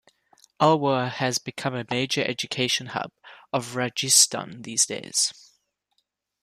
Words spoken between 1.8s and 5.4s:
major education hub of Rajasthan these days.